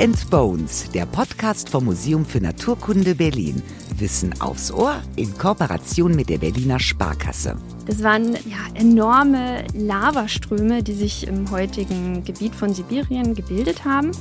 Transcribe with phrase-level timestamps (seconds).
[0.00, 3.62] and Bones, der Podcast vom Museum für Naturkunde Berlin.
[3.98, 7.58] Wissen aufs Ohr in Kooperation mit der Berliner Sparkasse.
[7.86, 14.12] Das waren ja, enorme Lavaströme, die sich im heutigen Gebiet von Sibirien gebildet haben.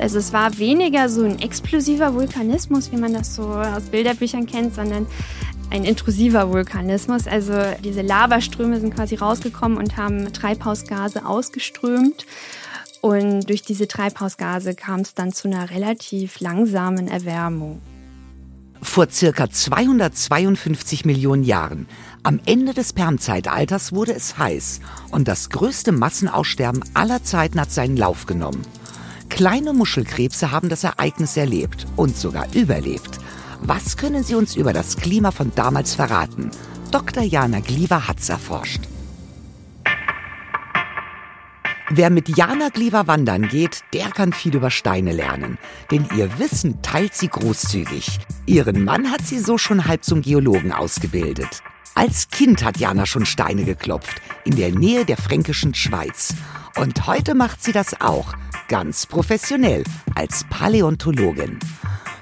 [0.00, 4.74] Also es war weniger so ein explosiver Vulkanismus, wie man das so aus Bilderbüchern kennt,
[4.74, 5.06] sondern
[5.70, 7.28] ein intrusiver Vulkanismus.
[7.28, 7.52] Also
[7.84, 12.26] diese Lavaströme sind quasi rausgekommen und haben Treibhausgase ausgeströmt.
[13.06, 17.80] Und durch diese Treibhausgase kam es dann zu einer relativ langsamen Erwärmung.
[18.82, 21.86] Vor circa 252 Millionen Jahren,
[22.24, 24.80] am Ende des Permzeitalters, wurde es heiß
[25.12, 28.62] und das größte Massenaussterben aller Zeiten hat seinen Lauf genommen.
[29.28, 33.20] Kleine Muschelkrebse haben das Ereignis erlebt und sogar überlebt.
[33.60, 36.50] Was können Sie uns über das Klima von damals verraten?
[36.90, 37.22] Dr.
[37.22, 38.80] Jana Glieber hat's erforscht.
[41.88, 45.56] Wer mit Jana Glieber wandern geht, der kann viel über Steine lernen.
[45.92, 48.18] Denn ihr Wissen teilt sie großzügig.
[48.44, 51.62] Ihren Mann hat sie so schon halb zum Geologen ausgebildet.
[51.94, 56.34] Als Kind hat Jana schon Steine geklopft, in der Nähe der fränkischen Schweiz.
[56.76, 58.34] Und heute macht sie das auch,
[58.66, 59.84] ganz professionell,
[60.16, 61.60] als Paläontologin.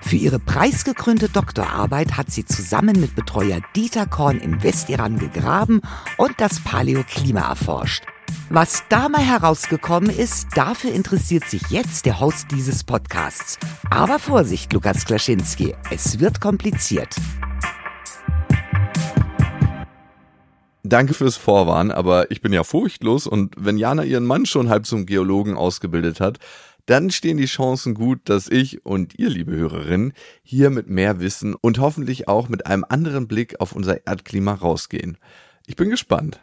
[0.03, 5.81] Für ihre preisgekrönte Doktorarbeit hat sie zusammen mit Betreuer Dieter Korn im Westiran gegraben
[6.19, 8.05] und das Paläoklima erforscht.
[8.51, 13.59] Was da mal herausgekommen ist, dafür interessiert sich jetzt der Host dieses Podcasts.
[13.91, 17.17] Aber Vorsicht, Lukas Klaschinski, es wird kompliziert.
[20.83, 24.85] Danke fürs Vorwarnen, aber ich bin ja furchtlos und wenn Jana ihren Mann schon halb
[24.85, 26.39] zum Geologen ausgebildet hat,
[26.87, 31.55] dann stehen die Chancen gut, dass ich und ihr, liebe Hörerinnen, hier mit mehr Wissen
[31.55, 35.17] und hoffentlich auch mit einem anderen Blick auf unser Erdklima rausgehen.
[35.67, 36.41] Ich bin gespannt.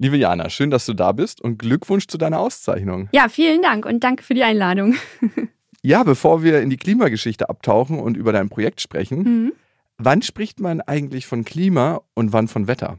[0.00, 3.08] Liebe Jana, schön, dass du da bist und Glückwunsch zu deiner Auszeichnung.
[3.10, 4.94] Ja, vielen Dank und danke für die Einladung.
[5.82, 9.52] ja, bevor wir in die Klimageschichte abtauchen und über dein Projekt sprechen, mhm.
[9.96, 12.98] wann spricht man eigentlich von Klima und wann von Wetter?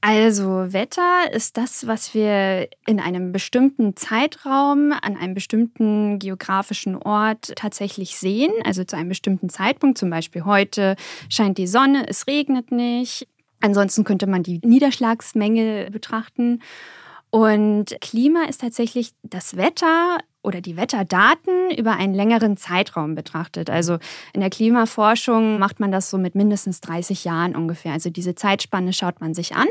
[0.00, 7.54] Also Wetter ist das, was wir in einem bestimmten Zeitraum, an einem bestimmten geografischen Ort
[7.56, 10.94] tatsächlich sehen, also zu einem bestimmten Zeitpunkt, zum Beispiel heute
[11.28, 13.26] scheint die Sonne, es regnet nicht,
[13.60, 16.60] Ansonsten könnte man die Niederschlagsmenge betrachten.
[17.30, 23.68] Und Klima ist tatsächlich das Wetter oder die Wetterdaten über einen längeren Zeitraum betrachtet.
[23.68, 23.98] Also
[24.32, 27.92] in der Klimaforschung macht man das so mit mindestens 30 Jahren ungefähr.
[27.92, 29.68] Also diese Zeitspanne schaut man sich an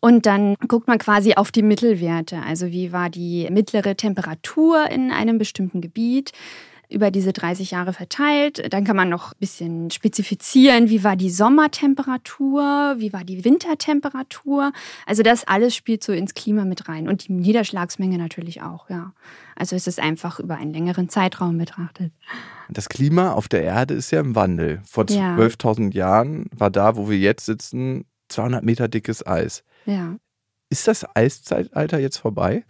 [0.00, 2.40] und dann guckt man quasi auf die Mittelwerte.
[2.46, 6.32] Also wie war die mittlere Temperatur in einem bestimmten Gebiet?
[6.88, 8.72] Über diese 30 Jahre verteilt.
[8.72, 14.72] Dann kann man noch ein bisschen spezifizieren, wie war die Sommertemperatur, wie war die Wintertemperatur.
[15.06, 19.12] Also das alles spielt so ins Klima mit rein und die Niederschlagsmenge natürlich auch, ja.
[19.54, 22.12] Also es ist einfach über einen längeren Zeitraum betrachtet.
[22.68, 24.82] Das Klima auf der Erde ist ja im Wandel.
[24.84, 26.06] Vor 12.000 ja.
[26.06, 29.64] Jahren war da, wo wir jetzt sitzen, 200 Meter dickes Eis.
[29.86, 30.16] Ja.
[30.68, 32.64] Ist das Eiszeitalter jetzt vorbei?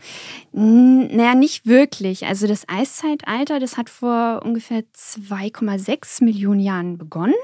[0.52, 2.26] Naja, nicht wirklich.
[2.26, 7.34] Also das Eiszeitalter, das hat vor ungefähr 2,6 Millionen Jahren begonnen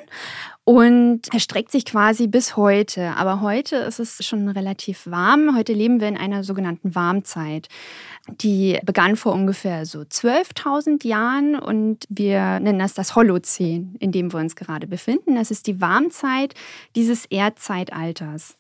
[0.65, 3.17] und erstreckt sich quasi bis heute.
[3.17, 5.57] Aber heute ist es schon relativ warm.
[5.57, 7.69] Heute leben wir in einer sogenannten Warmzeit.
[8.43, 14.31] Die begann vor ungefähr so 12.000 Jahren und wir nennen das das Holozän, in dem
[14.35, 15.35] wir uns gerade befinden.
[15.35, 16.55] Das ist die Warmzeit
[16.95, 18.59] dieses Erdzeitalters.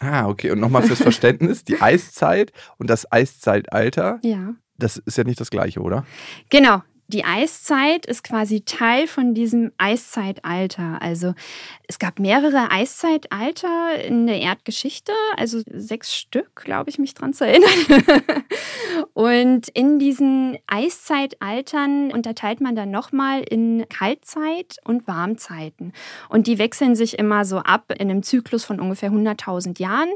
[0.00, 0.50] Ah, okay.
[0.50, 4.54] Und nochmal fürs Verständnis, die Eiszeit und das Eiszeitalter, ja.
[4.78, 6.04] das ist ja nicht das gleiche, oder?
[6.48, 11.02] Genau, die Eiszeit ist quasi Teil von diesem Eiszeitalter.
[11.02, 11.34] Also
[11.88, 17.46] es gab mehrere Eiszeitalter in der Erdgeschichte, also sechs Stück, glaube ich, mich dran zu
[17.46, 18.04] erinnern.
[19.12, 25.92] und in diesen Eiszeitaltern unterteilt man dann nochmal in Kaltzeit und Warmzeiten.
[26.28, 30.10] Und die wechseln sich immer so ab in einem Zyklus von ungefähr 100.000 Jahren,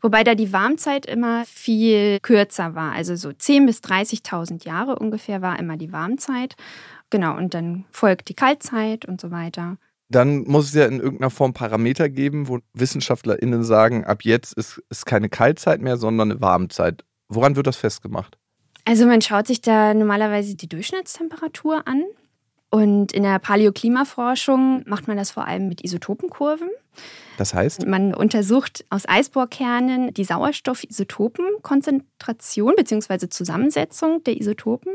[0.00, 2.92] wobei da die Warmzeit immer viel kürzer war.
[2.92, 6.39] Also so 10.000 bis 30.000 Jahre ungefähr war immer die Warmzeit.
[6.40, 6.56] Warmzeit.
[7.10, 9.76] Genau, und dann folgt die Kaltzeit und so weiter.
[10.08, 14.82] Dann muss es ja in irgendeiner Form Parameter geben, wo WissenschaftlerInnen sagen, ab jetzt ist
[14.88, 17.04] es keine Kaltzeit mehr, sondern eine Warmzeit.
[17.28, 18.36] Woran wird das festgemacht?
[18.84, 22.02] Also man schaut sich da normalerweise die Durchschnittstemperatur an.
[22.72, 26.70] Und in der Paläoklimaforschung macht man das vor allem mit Isotopenkurven.
[27.36, 27.84] Das heißt?
[27.86, 33.28] Man untersucht aus Eisbohrkernen die Sauerstoffisotopenkonzentration bzw.
[33.28, 34.92] Zusammensetzung der Isotopen.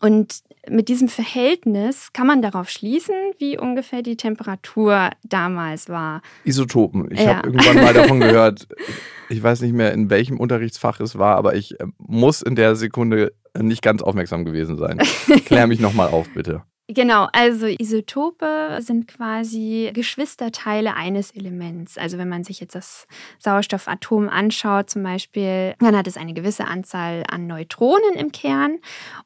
[0.00, 0.40] Und
[0.70, 6.22] mit diesem Verhältnis kann man darauf schließen, wie ungefähr die Temperatur damals war.
[6.44, 7.10] Isotopen.
[7.10, 7.36] Ich ja.
[7.36, 8.68] habe irgendwann mal davon gehört,
[9.28, 12.76] ich weiß nicht mehr, in welchem Unterrichtsfach es war, aber ich äh, muss in der
[12.76, 14.98] Sekunde nicht ganz aufmerksam gewesen sein.
[15.44, 16.62] Klär mich nochmal auf, bitte.
[16.92, 21.96] Genau, also Isotope sind quasi Geschwisterteile eines Elements.
[21.96, 23.06] Also wenn man sich jetzt das
[23.38, 28.78] Sauerstoffatom anschaut zum Beispiel, dann hat es eine gewisse Anzahl an Neutronen im Kern.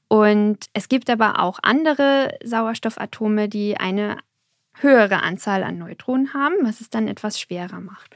[0.08, 4.18] Und es gibt aber auch andere Sauerstoffatome, die eine
[4.74, 8.14] höhere Anzahl an Neutronen haben, was es dann etwas schwerer macht.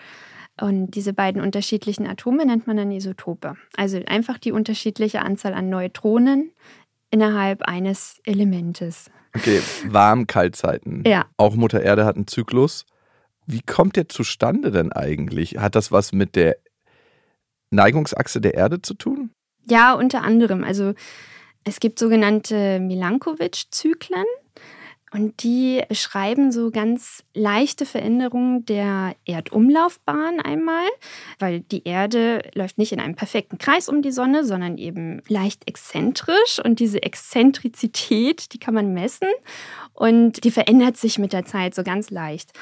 [0.60, 3.56] Und diese beiden unterschiedlichen Atome nennt man dann Isotope.
[3.78, 6.52] Also einfach die unterschiedliche Anzahl an Neutronen
[7.10, 9.10] innerhalb eines Elementes.
[9.38, 11.04] Okay, Warm-Kaltzeiten.
[11.06, 11.26] Ja.
[11.36, 12.84] Auch Mutter Erde hat einen Zyklus.
[13.46, 15.58] Wie kommt der zustande denn eigentlich?
[15.58, 16.56] Hat das was mit der
[17.70, 19.30] Neigungsachse der Erde zu tun?
[19.70, 20.64] Ja, unter anderem.
[20.64, 20.94] Also
[21.64, 24.24] es gibt sogenannte Milankovic-Zyklen.
[25.10, 30.86] Und die beschreiben so ganz leichte Veränderungen der Erdumlaufbahn einmal,
[31.38, 35.66] weil die Erde läuft nicht in einem perfekten Kreis um die Sonne, sondern eben leicht
[35.66, 36.60] exzentrisch.
[36.62, 39.28] Und diese Exzentrizität, die kann man messen
[39.94, 42.52] und die verändert sich mit der Zeit so ganz leicht.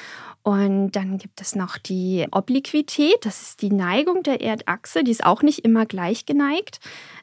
[0.42, 5.26] Und dann gibt es noch die Obliquität, das ist die Neigung der Erdachse, die ist
[5.26, 6.78] auch nicht immer gleich geneigt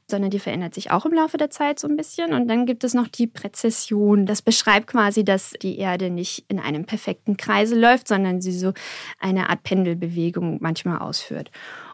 [0.07, 2.33] sondern die verändert sich auch im Laufe der Zeit so ein bisschen.
[2.33, 4.25] Und dann gibt es noch die Präzession.
[4.25, 8.73] Das beschreibt quasi, dass die Erde nicht in einem perfekten Kreise läuft, sondern sie so
[9.19, 11.51] eine Art Pendelbewegung manchmal ausführt.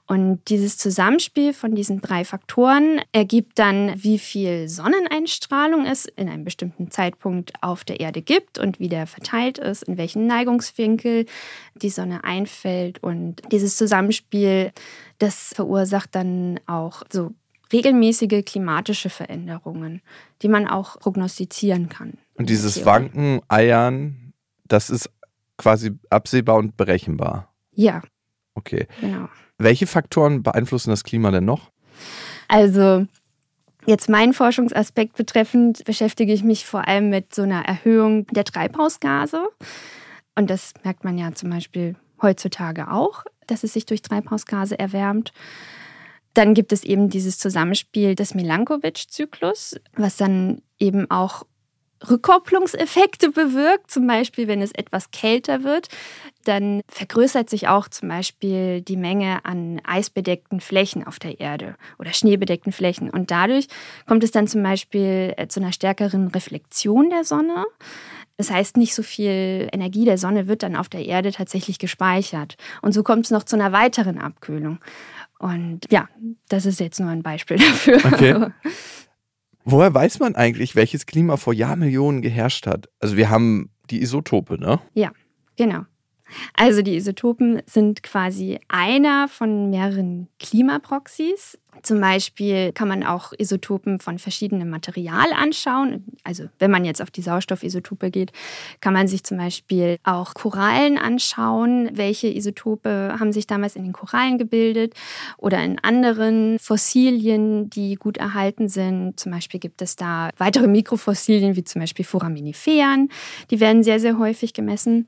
[0.10, 6.44] Und dieses Zusammenspiel von diesen drei Faktoren ergibt dann, wie viel Sonneneinstrahlung es in einem
[6.44, 11.28] bestimmten Zeitpunkt auf der Erde gibt und wie der verteilt ist, in welchen Neigungswinkel
[11.76, 13.04] die Sonne einfällt.
[13.04, 14.72] Und dieses Zusammenspiel,
[15.20, 17.30] das verursacht dann auch so
[17.72, 20.02] regelmäßige klimatische Veränderungen,
[20.42, 22.14] die man auch prognostizieren kann.
[22.36, 24.34] Und dieses Wanken, Eiern,
[24.66, 25.10] das ist
[25.58, 27.54] quasi absehbar und berechenbar.
[27.74, 28.02] Ja.
[28.56, 28.88] Okay.
[29.02, 29.30] Genau.
[29.58, 31.70] Welche Faktoren beeinflussen das Klima denn noch?
[32.48, 33.06] Also
[33.86, 39.48] Jetzt meinen Forschungsaspekt betreffend beschäftige ich mich vor allem mit so einer Erhöhung der Treibhausgase.
[40.36, 45.34] Und das merkt man ja zum Beispiel heutzutage auch, dass es sich durch Treibhausgase erwärmt.
[46.34, 51.44] Dann gibt es eben dieses Zusammenspiel des Milankovic-Zyklus, was dann eben auch
[52.08, 53.92] Rückkopplungseffekte bewirkt.
[53.92, 55.90] Zum Beispiel, wenn es etwas kälter wird,
[56.46, 62.14] dann vergrößert sich auch zum Beispiel die Menge an eisbedeckten Flächen auf der Erde oder
[62.14, 63.10] schneebedeckten Flächen.
[63.10, 63.68] Und dadurch
[64.08, 67.66] kommt es dann zum Beispiel äh, zu einer stärkeren Reflexion der Sonne.
[68.38, 72.56] Das heißt, nicht so viel Energie der Sonne wird dann auf der Erde tatsächlich gespeichert.
[72.82, 74.80] Und so kommt es noch zu einer weiteren Abkühlung.
[75.40, 76.08] Und ja,
[76.50, 77.58] das ist jetzt nur ein Beispiel
[77.88, 77.98] dafür.
[78.06, 78.48] Okay.
[79.64, 82.90] Woher weiß man eigentlich, welches Klima vor Jahrmillionen geherrscht hat?
[83.00, 84.80] Also wir haben die Isotope, ne?
[84.94, 85.12] Ja,
[85.56, 85.86] genau.
[86.56, 91.58] Also die Isotopen sind quasi einer von mehreren Klimaproxys.
[91.84, 96.04] Zum Beispiel kann man auch Isotopen von verschiedenem Material anschauen.
[96.24, 98.32] Also wenn man jetzt auf die Sauerstoffisotope geht,
[98.82, 101.90] kann man sich zum Beispiel auch Korallen anschauen.
[101.94, 104.94] Welche Isotope haben sich damals in den Korallen gebildet
[105.38, 109.20] oder in anderen Fossilien, die gut erhalten sind.
[109.20, 113.10] Zum Beispiel gibt es da weitere Mikrofossilien wie zum Beispiel Foraminiferen.
[113.52, 115.08] Die werden sehr, sehr häufig gemessen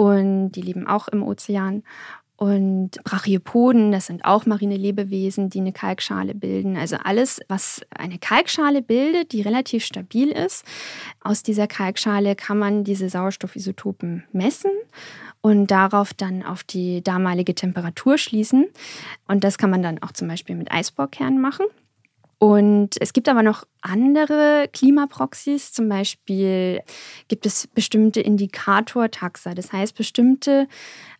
[0.00, 1.82] und die leben auch im Ozean.
[2.36, 6.78] Und Brachiopoden, das sind auch marine Lebewesen, die eine Kalkschale bilden.
[6.78, 10.64] Also alles, was eine Kalkschale bildet, die relativ stabil ist.
[11.22, 14.70] Aus dieser Kalkschale kann man diese Sauerstoffisotopen messen
[15.42, 18.68] und darauf dann auf die damalige Temperatur schließen.
[19.28, 21.66] Und das kann man dann auch zum Beispiel mit Eisbohrkernen machen.
[22.40, 25.74] Und es gibt aber noch andere Klimaproxys.
[25.74, 26.80] Zum Beispiel
[27.28, 29.52] gibt es bestimmte Indikatortaxa.
[29.54, 30.66] Das heißt, bestimmte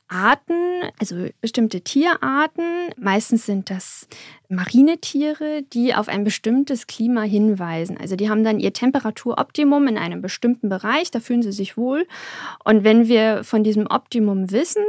[0.08, 0.54] Arten,
[0.98, 2.64] also bestimmte Tierarten,
[2.96, 4.08] meistens sind das
[4.48, 7.98] marine Tiere, die auf ein bestimmtes Klima hinweisen.
[7.98, 12.06] Also die haben dann ihr Temperaturoptimum in einem bestimmten Bereich, da fühlen sie sich wohl.
[12.64, 14.84] Und wenn wir von diesem Optimum wissen,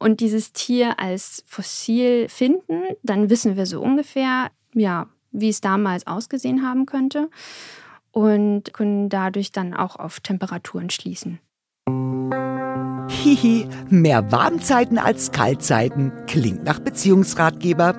[0.00, 6.06] und dieses Tier als Fossil finden, dann wissen wir so ungefähr, ja, wie es damals
[6.06, 7.28] ausgesehen haben könnte
[8.12, 11.40] und können dadurch dann auch auf Temperaturen schließen.
[13.08, 17.96] Hihi, mehr Warmzeiten als Kaltzeiten klingt nach Beziehungsratgeber.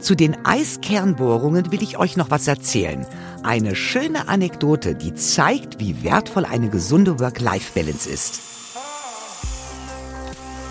[0.00, 3.06] Zu den Eiskernbohrungen will ich euch noch was erzählen.
[3.42, 8.40] Eine schöne Anekdote, die zeigt, wie wertvoll eine gesunde Work-Life-Balance ist.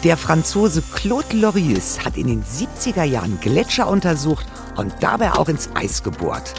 [0.03, 5.69] Der Franzose Claude Lorius hat in den 70er Jahren Gletscher untersucht und dabei auch ins
[5.73, 6.55] Eis gebohrt.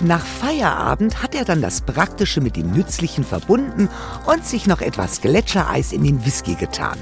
[0.00, 3.88] Nach Feierabend hat er dann das Praktische mit dem Nützlichen verbunden
[4.26, 6.98] und sich noch etwas Gletschereis in den Whisky getan.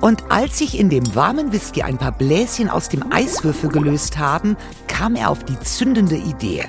[0.00, 4.56] Und als sich in dem warmen Whisky ein paar Bläschen aus dem Eiswürfel gelöst haben,
[4.86, 6.64] kam er auf die zündende Idee.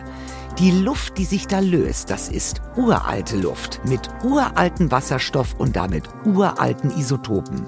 [0.58, 6.10] Die Luft, die sich da löst, das ist uralte Luft mit uralten Wasserstoff und damit
[6.26, 7.66] uralten Isotopen.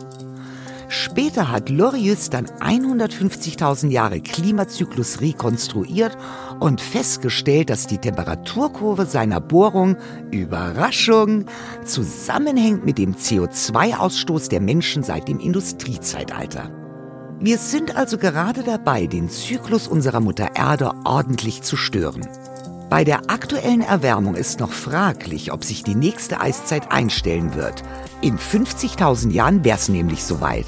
[0.93, 6.17] Später hat Lorius dann 150.000 Jahre Klimazyklus rekonstruiert
[6.59, 9.95] und festgestellt, dass die Temperaturkurve seiner Bohrung,
[10.31, 11.45] Überraschung,
[11.85, 16.69] zusammenhängt mit dem CO2-Ausstoß der Menschen seit dem Industriezeitalter.
[17.39, 22.27] Wir sind also gerade dabei, den Zyklus unserer Mutter Erde ordentlich zu stören.
[22.91, 27.83] Bei der aktuellen Erwärmung ist noch fraglich, ob sich die nächste Eiszeit einstellen wird.
[28.21, 30.65] In 50.000 Jahren wäre es nämlich soweit.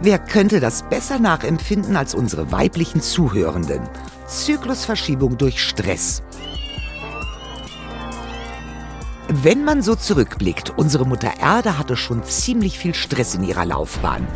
[0.00, 3.80] Wer könnte das besser nachempfinden als unsere weiblichen Zuhörenden?
[4.28, 6.22] Zyklusverschiebung durch Stress.
[9.26, 14.28] Wenn man so zurückblickt, unsere Mutter Erde hatte schon ziemlich viel Stress in ihrer Laufbahn.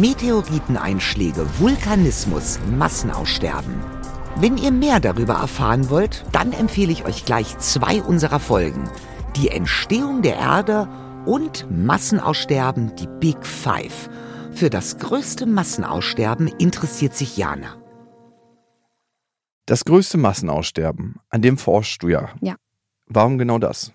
[0.00, 3.97] Meteoriteneinschläge, Vulkanismus, Massenaussterben.
[4.40, 8.88] Wenn ihr mehr darüber erfahren wollt, dann empfehle ich euch gleich zwei unserer Folgen.
[9.34, 10.88] Die Entstehung der Erde
[11.26, 14.08] und Massenaussterben, die Big Five.
[14.52, 17.82] Für das größte Massenaussterben interessiert sich Jana.
[19.66, 22.28] Das größte Massenaussterben, an dem forschst du ja.
[22.40, 22.54] Ja.
[23.06, 23.92] Warum genau das?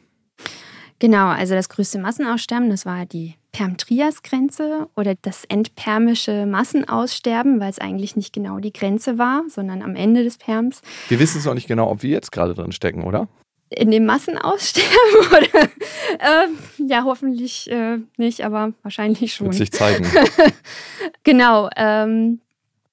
[1.00, 7.80] Genau, also das größte Massenaussterben, das war die Perm-Trias-Grenze oder das endpermische Massenaussterben, weil es
[7.80, 10.82] eigentlich nicht genau die Grenze war, sondern am Ende des Perms.
[11.08, 13.30] Wir wissen es noch nicht genau, ob wir jetzt gerade drin stecken, oder?
[13.70, 15.64] In dem Massenaussterben oder?
[15.64, 16.48] äh,
[16.86, 19.48] ja, hoffentlich äh, nicht, aber wahrscheinlich schon.
[19.48, 20.06] Wird sich zeigen.
[21.24, 21.70] genau.
[21.76, 22.42] Ähm,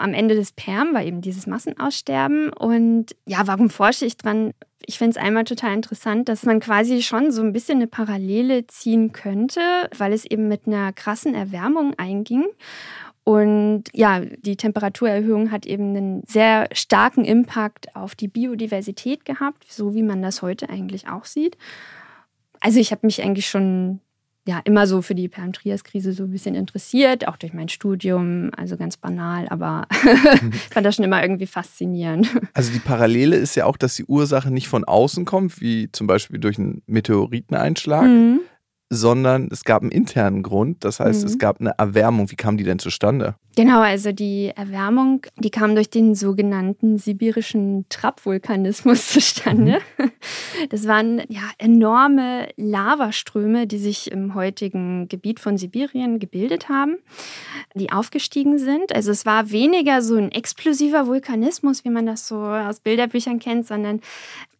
[0.01, 2.53] am Ende des Perm war eben dieses Massenaussterben.
[2.53, 4.53] Und ja, warum forsche ich dran?
[4.87, 8.67] Ich finde es einmal total interessant, dass man quasi schon so ein bisschen eine Parallele
[8.67, 9.61] ziehen könnte,
[9.97, 12.47] weil es eben mit einer krassen Erwärmung einging.
[13.25, 19.95] Und ja, die Temperaturerhöhung hat eben einen sehr starken Impact auf die Biodiversität gehabt, so
[19.95, 21.59] wie man das heute eigentlich auch sieht.
[22.61, 24.01] Also ich habe mich eigentlich schon
[24.51, 28.77] ja immer so für die Perm-Trias-Krise so ein bisschen interessiert, auch durch mein Studium, also
[28.77, 29.87] ganz banal, aber
[30.53, 32.29] ich fand das schon immer irgendwie faszinierend.
[32.53, 36.07] Also die Parallele ist ja auch, dass die Ursache nicht von außen kommt, wie zum
[36.09, 38.41] Beispiel durch einen Meteoriteneinschlag, mhm
[38.93, 40.85] sondern es gab einen internen Grund.
[40.85, 41.27] Das heißt, mhm.
[41.29, 42.29] es gab eine Erwärmung.
[42.31, 43.37] Wie kam die denn zustande?
[43.55, 49.79] Genau, also die Erwärmung, die kam durch den sogenannten sibirischen Trappvulkanismus zustande.
[49.97, 50.11] Mhm.
[50.71, 56.99] Das waren ja enorme Lavaströme, die sich im heutigen Gebiet von Sibirien gebildet haben,
[57.75, 58.93] die aufgestiegen sind.
[58.95, 63.69] Also es war weniger so ein explosiver Vulkanismus, wie man das so aus Bilderbüchern kennt,
[63.69, 64.01] sondern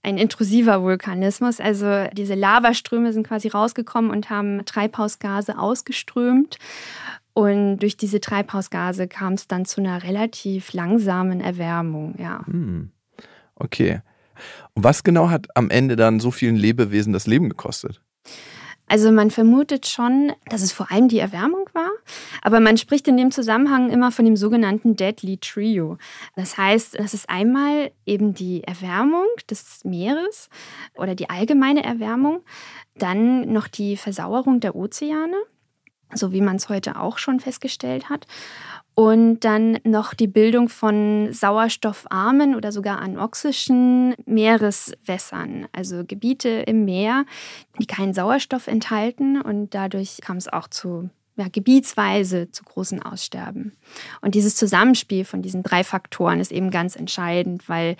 [0.03, 1.61] ein intrusiver Vulkanismus.
[1.61, 6.59] Also diese Lavaströme sind quasi rausgekommen und haben Treibhausgase ausgeströmt.
[7.33, 12.45] Und durch diese Treibhausgase kam es dann zu einer relativ langsamen Erwärmung, ja.
[12.47, 12.91] Hm.
[13.55, 14.01] Okay.
[14.75, 18.01] Und was genau hat am Ende dann so vielen Lebewesen das Leben gekostet?
[18.91, 21.91] Also man vermutet schon, dass es vor allem die Erwärmung war,
[22.43, 25.97] aber man spricht in dem Zusammenhang immer von dem sogenannten Deadly Trio.
[26.35, 30.49] Das heißt, das ist einmal eben die Erwärmung des Meeres
[30.97, 32.43] oder die allgemeine Erwärmung,
[32.97, 35.37] dann noch die Versauerung der Ozeane,
[36.13, 38.27] so wie man es heute auch schon festgestellt hat
[39.01, 47.25] und dann noch die Bildung von sauerstoffarmen oder sogar anoxischen Meereswässern, also Gebiete im Meer,
[47.81, 53.73] die keinen Sauerstoff enthalten und dadurch kam es auch zu ja, gebietsweise zu großen Aussterben.
[54.21, 57.97] Und dieses Zusammenspiel von diesen drei Faktoren ist eben ganz entscheidend, weil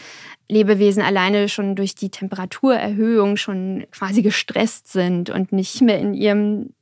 [0.51, 6.75] Lebewesen alleine schon durch die Temperaturerhöhung schon quasi gestresst sind und nicht mehr in ihrem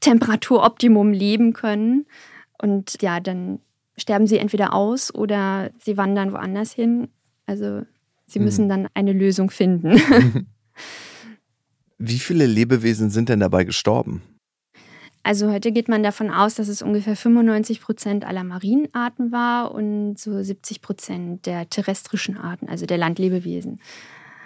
[0.00, 2.04] Temperaturoptimum leben können.
[2.60, 3.60] Und ja, dann
[3.96, 7.08] sterben sie entweder aus oder sie wandern woanders hin.
[7.46, 7.82] Also
[8.26, 8.68] sie müssen mhm.
[8.68, 10.00] dann eine Lösung finden.
[11.98, 14.22] Wie viele Lebewesen sind denn dabei gestorben?
[15.24, 20.18] Also heute geht man davon aus, dass es ungefähr 95 Prozent aller Marienarten war und
[20.18, 23.80] so 70 Prozent der terrestrischen Arten, also der Landlebewesen.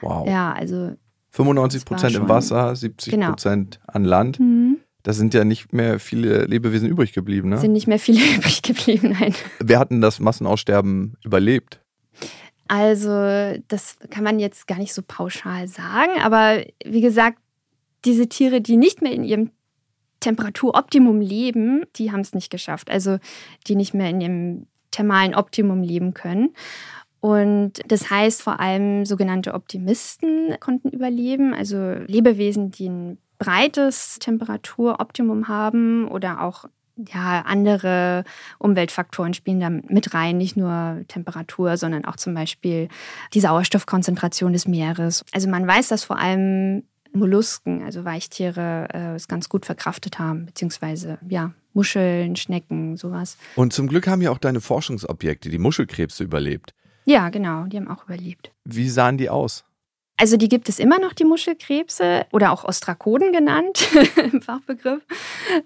[0.01, 0.27] Wow.
[0.27, 0.97] Ja, also
[1.31, 3.29] 95 Prozent im Wasser, 70 genau.
[3.29, 4.41] Prozent an Land.
[4.41, 4.79] Mhm.
[5.03, 7.59] Da sind ja nicht mehr viele Lebewesen übrig geblieben, ne?
[7.59, 9.35] Sind nicht mehr viele übrig geblieben, nein.
[9.59, 11.81] Wer hat denn das Massenaussterben überlebt?
[12.69, 13.11] Also,
[13.69, 17.39] das kann man jetzt gar nicht so pauschal sagen, aber wie gesagt,
[18.05, 19.51] diese Tiere, die nicht mehr in ihrem
[20.21, 22.91] Temperaturoptimum leben, die haben es nicht geschafft.
[22.91, 23.19] Also,
[23.67, 26.55] die nicht mehr in ihrem thermalen Optimum leben können.
[27.21, 35.49] Und das heißt, vor allem sogenannte Optimisten konnten überleben, also Lebewesen, die ein breites Temperaturoptimum
[35.49, 38.25] haben oder auch ja, andere
[38.59, 42.89] Umweltfaktoren spielen da mit rein, nicht nur Temperatur, sondern auch zum Beispiel
[43.33, 45.25] die Sauerstoffkonzentration des Meeres.
[45.33, 46.85] Also man weiß, dass vor allem
[47.15, 53.37] Mollusken, also Weichtiere, äh, es ganz gut verkraftet haben, beziehungsweise ja, Muscheln, Schnecken, sowas.
[53.57, 56.75] Und zum Glück haben ja auch deine Forschungsobjekte, die Muschelkrebse, überlebt.
[57.05, 58.53] Ja, genau, die haben auch überlebt.
[58.65, 59.65] Wie sahen die aus?
[60.23, 65.03] Also die gibt es immer noch, die Muschelkrebse oder auch Ostrakoden genannt im Fachbegriff.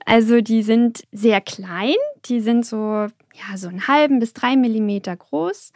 [0.06, 5.14] Also die sind sehr klein, die sind so, ja, so einen halben bis drei Millimeter
[5.14, 5.72] groß,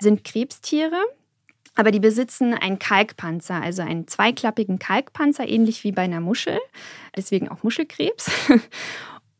[0.00, 1.02] sind Krebstiere.
[1.74, 6.60] Aber die besitzen einen Kalkpanzer, also einen zweiklappigen Kalkpanzer, ähnlich wie bei einer Muschel,
[7.16, 8.30] deswegen auch Muschelkrebs.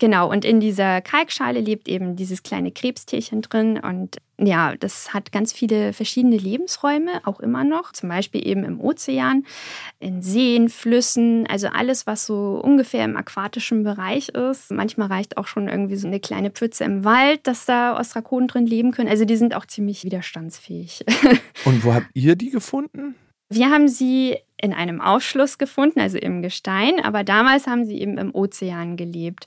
[0.02, 3.78] Genau, und in dieser Kalkschale lebt eben dieses kleine Krebstierchen drin.
[3.78, 7.92] Und ja, das hat ganz viele verschiedene Lebensräume, auch immer noch.
[7.92, 9.46] Zum Beispiel eben im Ozean,
[10.00, 14.72] in Seen, Flüssen, also alles, was so ungefähr im aquatischen Bereich ist.
[14.72, 18.66] Manchmal reicht auch schon irgendwie so eine kleine Pfütze im Wald, dass da Ostrakoden drin
[18.66, 19.08] leben können.
[19.08, 21.04] Also die sind auch ziemlich widerstandsfähig.
[21.64, 23.14] Und wo habt ihr die gefunden?
[23.54, 28.16] Wir haben sie in einem Aufschluss gefunden, also im Gestein, aber damals haben sie eben
[28.16, 29.46] im Ozean gelebt.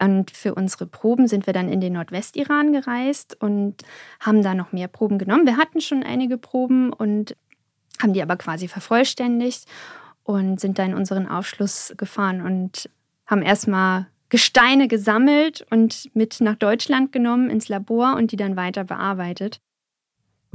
[0.00, 3.82] Und für unsere Proben sind wir dann in den Nordwestiran gereist und
[4.20, 5.46] haben da noch mehr Proben genommen.
[5.46, 7.36] Wir hatten schon einige Proben und
[8.00, 9.66] haben die aber quasi vervollständigt
[10.22, 12.88] und sind da in unseren Aufschluss gefahren und
[13.26, 18.84] haben erstmal Gesteine gesammelt und mit nach Deutschland genommen ins Labor und die dann weiter
[18.84, 19.60] bearbeitet.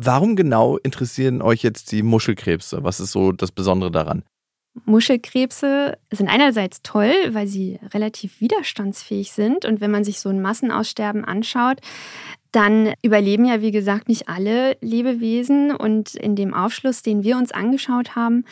[0.01, 2.83] Warum genau interessieren euch jetzt die Muschelkrebse?
[2.83, 4.23] Was ist so das Besondere daran?
[4.85, 9.65] Muschelkrebse sind einerseits toll, weil sie relativ widerstandsfähig sind.
[9.65, 11.79] Und wenn man sich so ein Massenaussterben anschaut,
[12.53, 15.75] dann überleben ja, wie gesagt, nicht alle Lebewesen.
[15.75, 18.45] Und in dem Aufschluss, den wir uns angeschaut haben,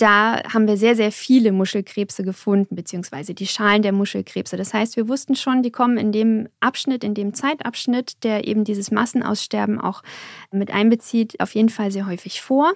[0.00, 4.56] da haben wir sehr, sehr viele Muschelkrebse gefunden, beziehungsweise die Schalen der Muschelkrebse.
[4.56, 8.64] Das heißt, wir wussten schon, die kommen in dem Abschnitt, in dem Zeitabschnitt, der eben
[8.64, 10.02] dieses Massenaussterben auch
[10.50, 12.72] mit einbezieht, auf jeden Fall sehr häufig vor.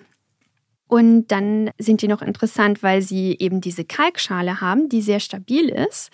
[0.87, 5.69] Und dann sind die noch interessant, weil sie eben diese Kalkschale haben, die sehr stabil
[5.69, 6.11] ist.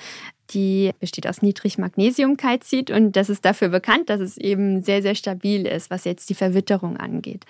[0.50, 5.66] Die besteht aus Niedrigmagnesiumkalzit und das ist dafür bekannt, dass es eben sehr, sehr stabil
[5.66, 7.44] ist, was jetzt die Verwitterung angeht.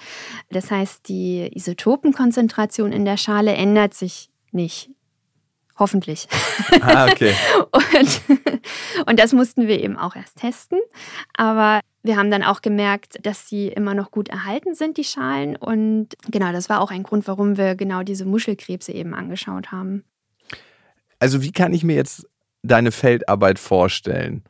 [0.51, 4.91] Das heißt, die Isotopenkonzentration in der Schale ändert sich nicht.
[5.79, 6.29] Hoffentlich.
[6.83, 7.35] Ah, okay.
[7.73, 8.21] und,
[9.07, 10.79] und das mussten wir eben auch erst testen.
[11.35, 15.57] Aber wir haben dann auch gemerkt, dass sie immer noch gut erhalten sind, die Schalen.
[15.57, 20.05] Und genau, das war auch ein Grund, warum wir genau diese Muschelkrebse eben angeschaut haben.
[21.19, 22.27] Also wie kann ich mir jetzt
[22.63, 24.45] deine Feldarbeit vorstellen?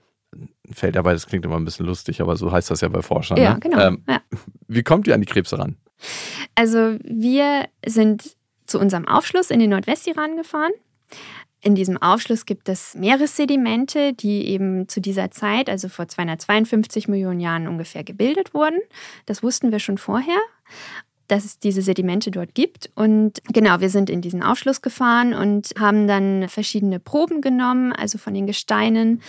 [0.71, 3.37] Feldarbeit, das klingt immer ein bisschen lustig, aber so heißt das ja bei Forschern.
[3.39, 3.61] Ja, ne?
[3.61, 3.81] genau.
[3.81, 4.23] Ähm, ja.
[4.69, 5.77] Wie kommt ihr an die Krebse ran?
[6.55, 8.37] Also wir sind
[8.67, 10.71] zu unserem Aufschluss in den Nordwestiran gefahren
[11.63, 17.41] in diesem Aufschluss gibt es Meeressedimente, die eben zu dieser Zeit, also vor 252 Millionen
[17.41, 18.79] Jahren ungefähr, gebildet wurden.
[19.27, 20.39] Das wussten wir schon vorher
[21.31, 22.91] dass es diese Sedimente dort gibt.
[22.95, 28.19] Und genau, wir sind in diesen Aufschluss gefahren und haben dann verschiedene Proben genommen, also
[28.19, 29.23] von den Gesteinen.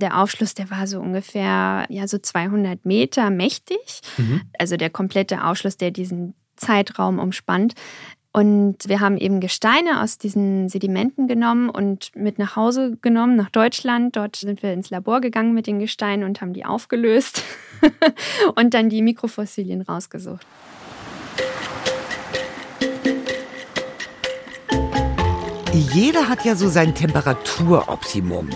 [0.00, 4.42] Der Aufschluss, der war so ungefähr ja so 200 Meter mächtig, mhm.
[4.58, 7.74] also der komplette Aufschluss, der diesen Zeitraum umspannt.
[8.36, 13.48] Und wir haben eben Gesteine aus diesen Sedimenten genommen und mit nach Hause genommen, nach
[13.48, 14.14] Deutschland.
[14.14, 17.42] Dort sind wir ins Labor gegangen mit den Gesteinen und haben die aufgelöst
[18.54, 20.46] und dann die Mikrofossilien rausgesucht.
[25.94, 28.50] Jeder hat ja so sein Temperaturoptimum.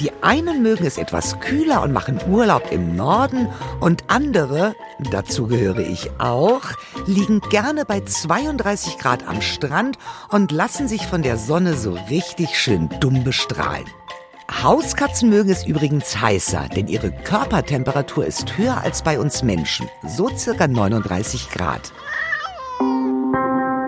[0.00, 3.48] Die einen mögen es etwas kühler und machen Urlaub im Norden
[3.80, 4.76] und andere,
[5.10, 6.62] dazu gehöre ich auch,
[7.06, 12.56] liegen gerne bei 32 Grad am Strand und lassen sich von der Sonne so richtig
[12.56, 13.86] schön dumm bestrahlen.
[14.62, 20.30] Hauskatzen mögen es übrigens heißer, denn ihre Körpertemperatur ist höher als bei uns Menschen, so
[20.34, 21.92] circa 39 Grad.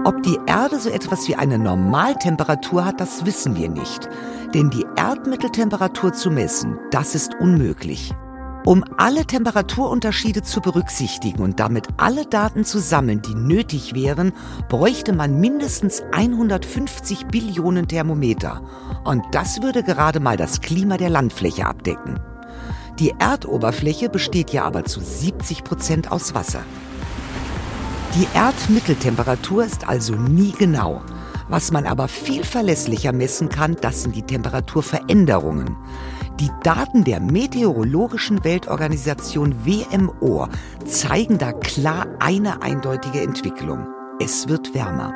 [0.04, 4.08] Ob die Erde so etwas wie eine Normaltemperatur hat, das wissen wir nicht.
[4.54, 8.14] Denn die Erdmitteltemperatur zu messen, das ist unmöglich.
[8.64, 14.32] Um alle Temperaturunterschiede zu berücksichtigen und damit alle Daten zu sammeln, die nötig wären,
[14.70, 18.62] bräuchte man mindestens 150 Billionen Thermometer.
[19.04, 22.18] Und das würde gerade mal das Klima der Landfläche abdecken.
[22.98, 26.62] Die Erdoberfläche besteht ja aber zu 70 Prozent aus Wasser.
[28.16, 31.00] Die Erdmitteltemperatur ist also nie genau.
[31.48, 35.76] Was man aber viel verlässlicher messen kann, das sind die Temperaturveränderungen.
[36.40, 40.48] Die Daten der Meteorologischen Weltorganisation WMO
[40.86, 43.86] zeigen da klar eine eindeutige Entwicklung.
[44.20, 45.14] Es wird wärmer.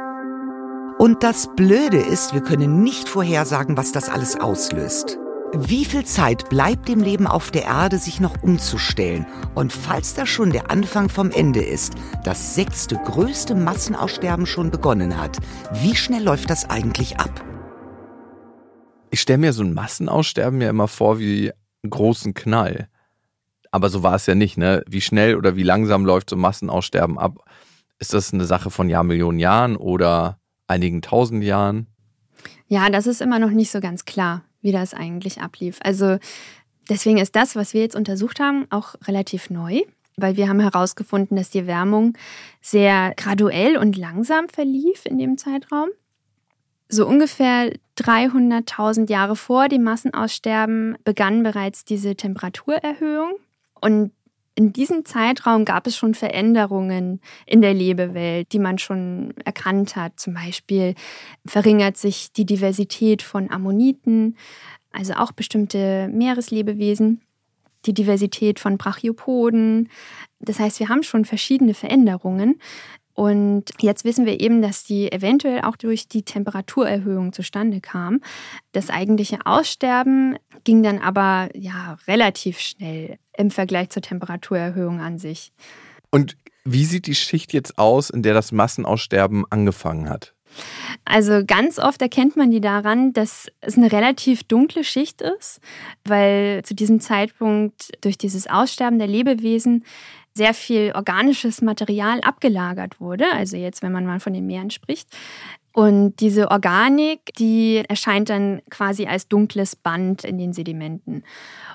[0.98, 5.18] Und das Blöde ist, wir können nicht vorhersagen, was das alles auslöst.
[5.56, 9.24] Wie viel Zeit bleibt dem Leben auf der Erde, sich noch umzustellen?
[9.54, 15.16] Und falls das schon der Anfang vom Ende ist, das sechste größte Massenaussterben schon begonnen
[15.16, 15.38] hat,
[15.72, 17.44] wie schnell läuft das eigentlich ab?
[19.12, 21.52] Ich stelle mir so ein Massenaussterben ja immer vor wie
[21.84, 22.88] einen großen Knall.
[23.70, 24.82] Aber so war es ja nicht, ne?
[24.88, 27.48] Wie schnell oder wie langsam läuft so ein Massenaussterben ab?
[28.00, 31.86] Ist das eine Sache von Jahrmillionen Jahren oder einigen tausend Jahren?
[32.66, 35.78] Ja, das ist immer noch nicht so ganz klar, wie das eigentlich ablief.
[35.82, 36.18] Also
[36.88, 39.82] deswegen ist das, was wir jetzt untersucht haben, auch relativ neu,
[40.16, 42.14] weil wir haben herausgefunden, dass die Erwärmung
[42.60, 45.90] sehr graduell und langsam verlief in dem Zeitraum.
[46.88, 53.34] So ungefähr 300.000 Jahre vor dem Massenaussterben begann bereits diese Temperaturerhöhung.
[53.80, 54.12] Und
[54.56, 60.20] in diesem Zeitraum gab es schon Veränderungen in der Lebewelt, die man schon erkannt hat.
[60.20, 60.94] Zum Beispiel
[61.44, 64.36] verringert sich die Diversität von Ammoniten,
[64.92, 67.20] also auch bestimmte Meereslebewesen,
[67.86, 69.88] die Diversität von Brachiopoden.
[70.38, 72.60] Das heißt, wir haben schon verschiedene Veränderungen.
[73.14, 78.20] Und jetzt wissen wir eben, dass die eventuell auch durch die Temperaturerhöhung zustande kam.
[78.72, 85.52] Das eigentliche Aussterben ging dann aber ja relativ schnell im Vergleich zur Temperaturerhöhung an sich.
[86.10, 90.34] Und wie sieht die Schicht jetzt aus, in der das Massenaussterben angefangen hat?
[91.04, 95.60] Also ganz oft erkennt man die daran, dass es eine relativ dunkle Schicht ist,
[96.04, 99.84] weil zu diesem Zeitpunkt durch dieses Aussterben der Lebewesen
[100.36, 103.24] sehr viel organisches Material abgelagert wurde.
[103.32, 105.08] Also jetzt, wenn man mal von den Meeren spricht.
[105.72, 111.24] Und diese Organik, die erscheint dann quasi als dunkles Band in den Sedimenten.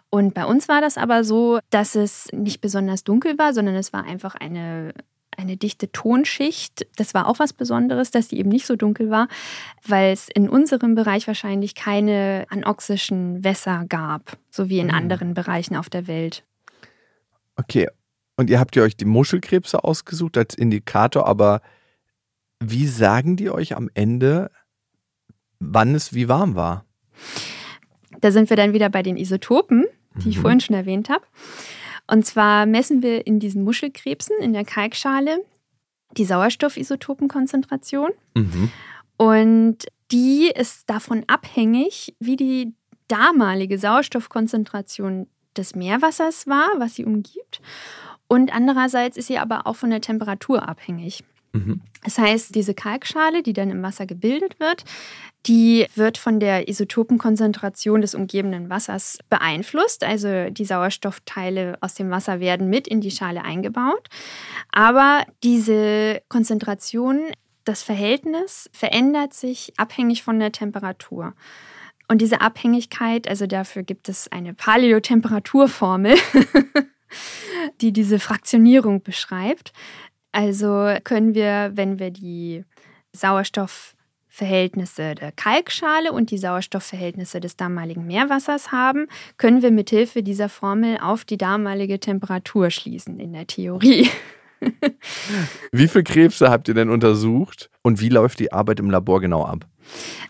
[0.10, 3.94] Und bei uns war das aber so, dass es nicht besonders dunkel war, sondern es
[3.94, 4.94] war einfach eine
[5.38, 6.86] eine dichte Tonschicht.
[6.98, 9.30] Das war auch was Besonderes, dass die eben nicht so dunkel war,
[9.88, 14.96] weil es in unserem Bereich wahrscheinlich keine anoxischen Wässer gab, so wie in mhm.
[14.96, 16.44] anderen Bereichen auf der Welt.
[17.56, 17.88] Okay,
[18.40, 21.62] und ihr habt ja euch die Muschelkrebse ausgesucht als Indikator, aber
[22.62, 24.50] wie sagen die euch am Ende,
[25.60, 26.86] wann es wie warm war?
[28.22, 30.32] Da sind wir dann wieder bei den Isotopen, die mhm.
[30.32, 31.26] ich vorhin schon erwähnt habe.
[32.08, 35.44] Und zwar messen wir in diesen Muschelkrebsen in der Kalkschale
[36.16, 38.12] die Sauerstoffisotopenkonzentration.
[38.36, 38.72] Mhm.
[39.18, 39.80] Und
[40.12, 42.74] die ist davon abhängig, wie die
[43.10, 47.60] damalige Sauerstoffkonzentration des Meerwassers war, was sie umgibt.
[48.30, 51.24] Und andererseits ist sie aber auch von der Temperatur abhängig.
[51.52, 51.82] Mhm.
[52.04, 54.86] Das heißt, diese Kalkschale, die dann im Wasser gebildet wird,
[55.48, 60.04] die wird von der Isotopenkonzentration des umgebenden Wassers beeinflusst.
[60.04, 64.10] Also die Sauerstoffteile aus dem Wasser werden mit in die Schale eingebaut.
[64.72, 67.22] Aber diese Konzentration,
[67.66, 71.34] das Verhältnis verändert sich abhängig von der Temperatur.
[72.08, 76.16] Und diese Abhängigkeit, also dafür gibt es eine Paläotemperaturformel,
[77.82, 79.72] die diese Fraktionierung beschreibt.
[80.32, 82.64] Also können wir, wenn wir die
[83.14, 91.00] Sauerstoffverhältnisse der Kalkschale und die Sauerstoffverhältnisse des damaligen Meerwassers haben, können wir mithilfe dieser Formel
[91.02, 94.10] auf die damalige Temperatur schließen in der Theorie.
[95.72, 99.44] wie viele Krebse habt ihr denn untersucht und wie läuft die Arbeit im Labor genau
[99.46, 99.66] ab?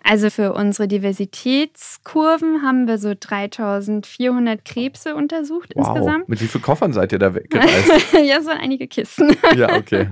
[0.04, 5.88] Also für unsere Diversitätskurven haben wir so 3400 Krebse untersucht wow.
[5.88, 6.30] insgesamt.
[6.30, 8.14] Mit wie vielen Koffern seid ihr da weggereist?
[8.14, 9.36] ja, waren einige Kisten.
[9.56, 10.08] ja, okay.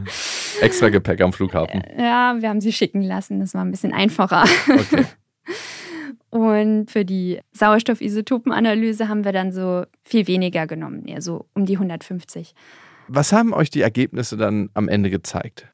[0.62, 1.84] Extra Gepäck am Flughafen.
[1.98, 3.40] Ja, wir haben sie schicken lassen.
[3.40, 4.46] Das war ein bisschen einfacher.
[4.68, 5.06] Okay.
[6.30, 11.76] Und für die Sauerstoffisotopenanalyse haben wir dann so viel weniger genommen, eher so um die
[11.76, 12.54] 150.
[13.08, 15.68] Was haben euch die Ergebnisse dann am Ende gezeigt?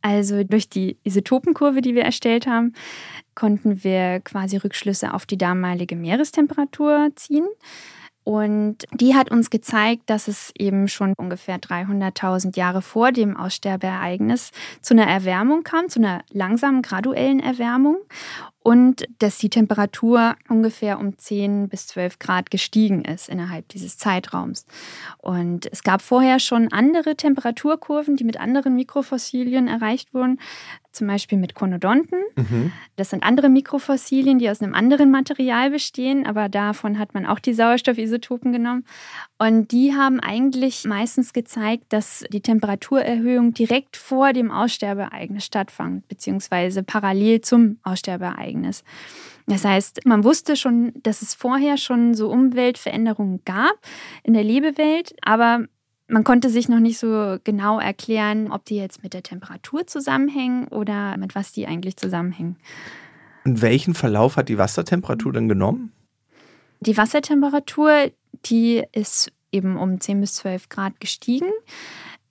[0.00, 2.72] Also durch die Isotopenkurve, die wir erstellt haben,
[3.34, 7.46] konnten wir quasi Rückschlüsse auf die damalige Meerestemperatur ziehen.
[8.24, 14.50] Und die hat uns gezeigt, dass es eben schon ungefähr 300.000 Jahre vor dem Aussterbeereignis
[14.82, 17.96] zu einer Erwärmung kam, zu einer langsamen, graduellen Erwärmung
[18.68, 24.66] und dass die Temperatur ungefähr um 10 bis 12 Grad gestiegen ist innerhalb dieses Zeitraums.
[25.16, 30.38] Und es gab vorher schon andere Temperaturkurven, die mit anderen Mikrofossilien erreicht wurden,
[30.98, 32.18] zum Beispiel mit Konodonten.
[32.36, 32.72] Mhm.
[32.96, 37.38] Das sind andere Mikrofossilien, die aus einem anderen Material bestehen, aber davon hat man auch
[37.38, 38.84] die Sauerstoffisotopen genommen.
[39.38, 46.82] Und die haben eigentlich meistens gezeigt, dass die Temperaturerhöhung direkt vor dem Aussterbeereignis stattfand, beziehungsweise
[46.82, 48.48] parallel zum Aussterbeereignis.
[48.48, 48.84] Ereignis.
[49.46, 53.76] Das heißt, man wusste schon, dass es vorher schon so Umweltveränderungen gab
[54.22, 55.64] in der Lebewelt, aber
[56.08, 60.66] man konnte sich noch nicht so genau erklären, ob die jetzt mit der Temperatur zusammenhängen
[60.68, 62.56] oder mit was die eigentlich zusammenhängen.
[63.44, 65.92] Und welchen Verlauf hat die Wassertemperatur dann genommen?
[66.80, 68.10] Die Wassertemperatur,
[68.46, 71.50] die ist eben um 10 bis 12 Grad gestiegen.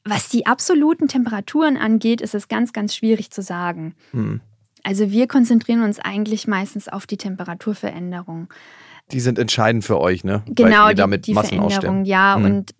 [0.03, 3.93] Was die absoluten Temperaturen angeht, ist es ganz, ganz schwierig zu sagen.
[4.11, 4.41] Hm.
[4.83, 8.47] Also wir konzentrieren uns eigentlich meistens auf die Temperaturveränderung.
[9.11, 10.43] Die sind entscheidend für euch, ne?
[10.47, 12.35] Genau, die, die Veränderung, ja.
[12.35, 12.45] Hm.
[12.45, 12.75] Und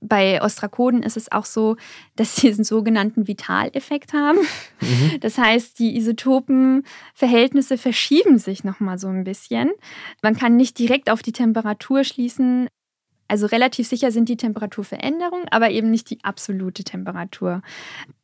[0.00, 1.76] bei Ostrakoden ist es auch so,
[2.16, 4.38] dass sie einen sogenannten Vitaleffekt haben.
[4.80, 5.20] Mhm.
[5.20, 9.70] Das heißt, die Isotopenverhältnisse verschieben sich nochmal so ein bisschen.
[10.22, 12.68] Man kann nicht direkt auf die Temperatur schließen.
[13.28, 17.62] Also relativ sicher sind die Temperaturveränderungen, aber eben nicht die absolute Temperatur.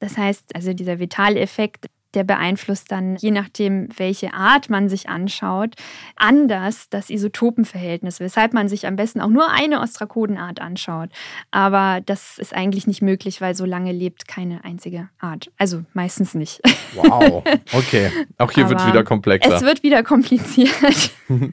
[0.01, 1.87] Das heißt, also dieser Vitaleffekt
[2.17, 5.75] der beeinflusst dann, je nachdem, welche Art man sich anschaut,
[6.17, 11.11] anders das Isotopenverhältnis, weshalb man sich am besten auch nur eine Ostrakodenart anschaut.
[11.51, 15.53] Aber das ist eigentlich nicht möglich, weil so lange lebt keine einzige Art.
[15.59, 16.61] Also meistens nicht.
[16.95, 18.11] Wow, okay.
[18.39, 19.55] Auch hier wird es wieder komplexer.
[19.55, 21.13] Es wird wieder kompliziert.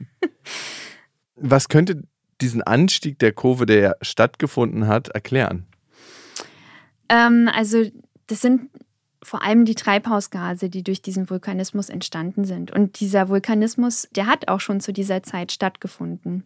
[1.36, 2.04] Was könnte
[2.40, 5.66] diesen Anstieg der Kurve, der ja stattgefunden hat, erklären?
[7.10, 7.84] Ähm, also
[8.26, 8.70] das sind
[9.24, 12.70] vor allem die Treibhausgase, die durch diesen Vulkanismus entstanden sind.
[12.70, 16.44] Und dieser Vulkanismus, der hat auch schon zu dieser Zeit stattgefunden.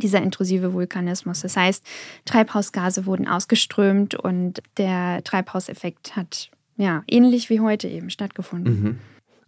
[0.00, 1.40] Dieser intrusive Vulkanismus.
[1.40, 1.84] Das heißt,
[2.24, 8.82] Treibhausgase wurden ausgeströmt und der Treibhauseffekt hat ja ähnlich wie heute eben stattgefunden.
[8.82, 8.98] Mhm.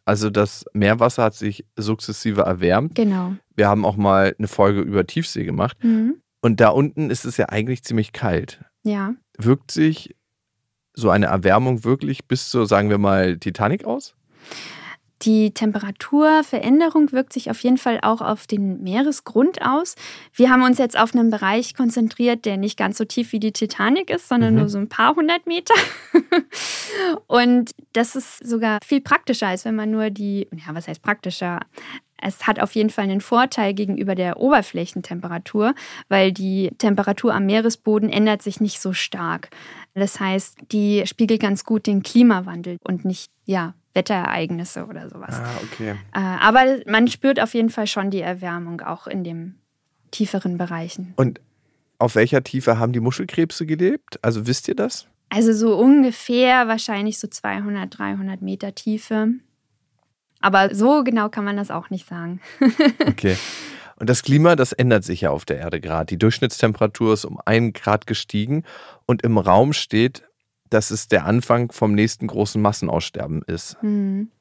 [0.04, 2.96] Also das Meerwasser hat sich sukzessive erwärmt.
[2.96, 3.36] Genau.
[3.54, 5.76] Wir haben auch mal eine Folge über Tiefsee gemacht.
[5.84, 6.16] Mhm.
[6.40, 8.64] Und da unten ist es ja eigentlich ziemlich kalt.
[8.82, 9.14] Ja.
[9.38, 10.16] Wirkt sich
[10.94, 14.14] so eine Erwärmung wirklich bis zur, sagen wir mal, Titanic aus?
[15.22, 19.94] Die Temperaturveränderung wirkt sich auf jeden Fall auch auf den Meeresgrund aus.
[20.34, 23.52] Wir haben uns jetzt auf einen Bereich konzentriert, der nicht ganz so tief wie die
[23.52, 24.60] Titanic ist, sondern mhm.
[24.60, 25.74] nur so ein paar hundert Meter.
[27.28, 31.60] Und das ist sogar viel praktischer, als wenn man nur die, ja, was heißt praktischer?
[32.20, 35.74] Es hat auf jeden Fall einen Vorteil gegenüber der Oberflächentemperatur,
[36.08, 39.50] weil die Temperatur am Meeresboden ändert sich nicht so stark.
[39.94, 45.34] Das heißt, die spiegelt ganz gut den Klimawandel und nicht, ja, Wetterereignisse oder sowas.
[45.34, 45.90] Ah, okay.
[46.14, 49.58] Äh, aber man spürt auf jeden Fall schon die Erwärmung auch in den
[50.10, 51.12] tieferen Bereichen.
[51.16, 51.40] Und
[51.98, 54.18] auf welcher Tiefe haben die Muschelkrebse gelebt?
[54.22, 55.08] Also wisst ihr das?
[55.28, 59.28] Also so ungefähr wahrscheinlich so 200, 300 Meter Tiefe.
[60.40, 62.40] Aber so genau kann man das auch nicht sagen.
[63.06, 63.36] okay.
[64.02, 66.06] Und das Klima, das ändert sich ja auf der Erde gerade.
[66.06, 68.64] Die Durchschnittstemperatur ist um einen Grad gestiegen
[69.06, 70.24] und im Raum steht,
[70.70, 73.80] dass es der Anfang vom nächsten großen Massenaussterben ist.
[73.80, 74.32] Mhm.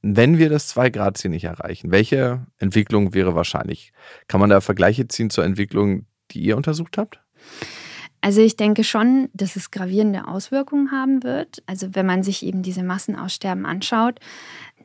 [0.00, 3.92] Wenn wir das 2-Grad-Ziel nicht erreichen, welche Entwicklung wäre wahrscheinlich?
[4.26, 7.20] Kann man da Vergleiche ziehen zur Entwicklung, die ihr untersucht habt?
[8.22, 11.62] Also ich denke schon, dass es gravierende Auswirkungen haben wird.
[11.66, 14.18] Also wenn man sich eben diese Massenaussterben anschaut.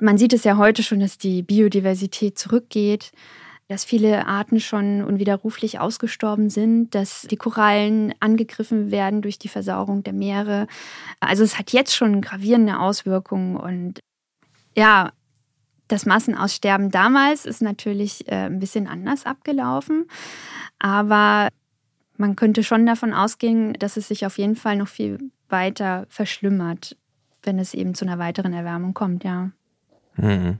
[0.02, 3.13] Man sieht es ja heute schon, dass die Biodiversität zurückgeht
[3.67, 10.04] dass viele Arten schon unwiderruflich ausgestorben sind, dass die Korallen angegriffen werden durch die Versauerung
[10.04, 10.67] der Meere.
[11.19, 13.99] Also es hat jetzt schon gravierende Auswirkungen und
[14.75, 15.12] ja,
[15.88, 20.08] das Massenaussterben damals ist natürlich äh, ein bisschen anders abgelaufen,
[20.80, 21.49] aber
[22.17, 26.97] man könnte schon davon ausgehen, dass es sich auf jeden Fall noch viel weiter verschlimmert,
[27.43, 29.51] wenn es eben zu einer weiteren Erwärmung kommt, ja.
[30.15, 30.60] Mhm.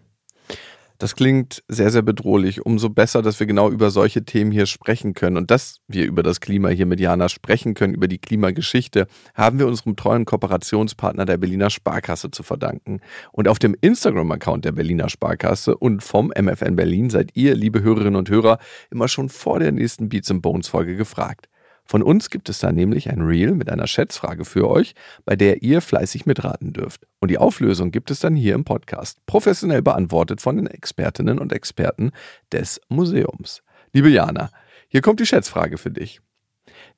[0.97, 2.65] Das klingt sehr, sehr bedrohlich.
[2.65, 5.38] Umso besser, dass wir genau über solche Themen hier sprechen können.
[5.38, 9.60] Und dass wir über das Klima hier mit Jana sprechen können, über die Klimageschichte, haben
[9.60, 13.01] wir unserem treuen Kooperationspartner der Berliner Sparkasse zu verdanken.
[13.31, 18.15] Und auf dem Instagram-Account der Berliner Sparkasse und vom MFN Berlin seid ihr, liebe Hörerinnen
[18.15, 21.49] und Hörer, immer schon vor der nächsten Beats Bones Folge gefragt.
[21.86, 25.62] Von uns gibt es da nämlich ein Reel mit einer Schätzfrage für euch, bei der
[25.62, 27.06] ihr fleißig mitraten dürft.
[27.19, 31.54] Und die Auflösung gibt es dann hier im Podcast, professionell beantwortet von den Expertinnen und
[31.54, 32.12] Experten
[32.52, 33.62] des Museums.
[33.93, 34.50] Liebe Jana,
[34.88, 36.21] hier kommt die Schätzfrage für dich.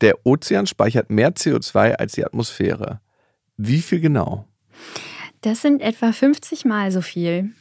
[0.02, 3.02] Der Ozean speichert mehr CO2 als die Atmosphäre.
[3.58, 4.48] Wie viel genau?
[5.42, 7.52] Das sind etwa 50 Mal so viel.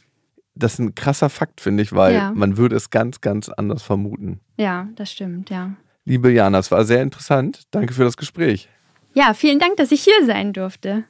[0.55, 2.31] Das ist ein krasser Fakt, finde ich, weil ja.
[2.31, 4.39] man würde es ganz, ganz anders vermuten.
[4.57, 5.75] Ja, das stimmt, ja.
[6.07, 7.63] Liebe Jana, es war sehr interessant.
[7.71, 8.69] Danke für das Gespräch.
[9.13, 11.03] Ja, vielen Dank, dass ich hier sein durfte.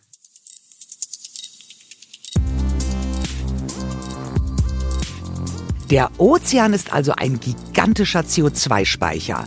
[5.91, 9.45] Der Ozean ist also ein gigantischer CO2-Speicher.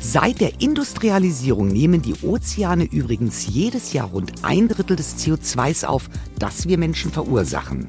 [0.00, 6.10] Seit der Industrialisierung nehmen die Ozeane übrigens jedes Jahr rund ein Drittel des CO2s auf,
[6.40, 7.86] das wir Menschen verursachen.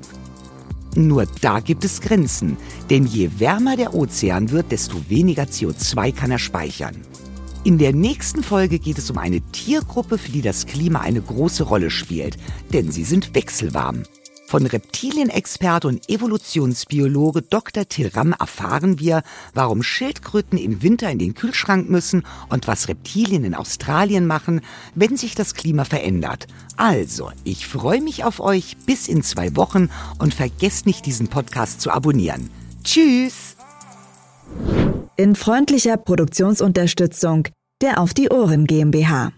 [0.95, 2.57] Nur da gibt es Grenzen,
[2.89, 6.95] denn je wärmer der Ozean wird, desto weniger CO2 kann er speichern.
[7.63, 11.63] In der nächsten Folge geht es um eine Tiergruppe, für die das Klima eine große
[11.63, 12.37] Rolle spielt,
[12.73, 14.03] denn sie sind wechselwarm.
[14.49, 17.87] Von Reptilienexperte und Evolutionsbiologe Dr.
[17.87, 19.21] Till Ramm erfahren wir,
[19.53, 24.61] warum Schildkröten im Winter in den Kühlschrank müssen und was Reptilien in Australien machen,
[24.95, 26.47] wenn sich das Klima verändert.
[26.77, 31.79] Also, ich freue mich auf euch bis in zwei Wochen und vergesst nicht, diesen Podcast
[31.79, 32.49] zu abonnieren.
[32.83, 33.55] Tschüss!
[35.15, 37.49] In freundlicher Produktionsunterstützung
[37.83, 39.31] der Auf die Ohren GmbH.